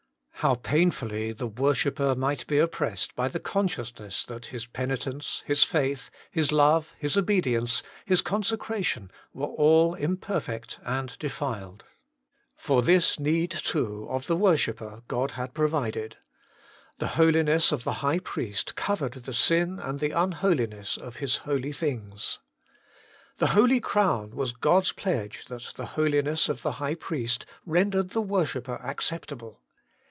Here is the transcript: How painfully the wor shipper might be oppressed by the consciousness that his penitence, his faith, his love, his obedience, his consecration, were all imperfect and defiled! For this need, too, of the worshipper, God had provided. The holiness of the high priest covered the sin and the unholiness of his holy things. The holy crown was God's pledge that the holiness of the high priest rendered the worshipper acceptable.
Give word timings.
How 0.43 0.55
painfully 0.55 1.33
the 1.33 1.45
wor 1.45 1.75
shipper 1.75 2.15
might 2.15 2.47
be 2.47 2.57
oppressed 2.57 3.15
by 3.15 3.27
the 3.27 3.39
consciousness 3.39 4.25
that 4.25 4.47
his 4.47 4.65
penitence, 4.65 5.43
his 5.45 5.61
faith, 5.63 6.09
his 6.31 6.51
love, 6.51 6.95
his 6.97 7.15
obedience, 7.15 7.83
his 8.05 8.23
consecration, 8.23 9.11
were 9.35 9.45
all 9.45 9.93
imperfect 9.93 10.79
and 10.83 11.15
defiled! 11.19 11.83
For 12.55 12.81
this 12.81 13.19
need, 13.19 13.51
too, 13.51 14.07
of 14.09 14.25
the 14.25 14.35
worshipper, 14.35 15.03
God 15.07 15.33
had 15.33 15.53
provided. 15.53 16.17
The 16.97 17.09
holiness 17.19 17.71
of 17.71 17.83
the 17.83 17.93
high 18.01 18.17
priest 18.17 18.75
covered 18.75 19.13
the 19.13 19.33
sin 19.35 19.77
and 19.77 19.99
the 19.99 20.09
unholiness 20.09 20.97
of 20.97 21.17
his 21.17 21.35
holy 21.45 21.71
things. 21.71 22.39
The 23.37 23.49
holy 23.53 23.79
crown 23.79 24.31
was 24.31 24.53
God's 24.53 24.91
pledge 24.91 25.45
that 25.49 25.73
the 25.75 25.85
holiness 25.93 26.49
of 26.49 26.63
the 26.63 26.71
high 26.83 26.95
priest 26.95 27.45
rendered 27.63 28.09
the 28.09 28.21
worshipper 28.23 28.81
acceptable. 28.83 29.59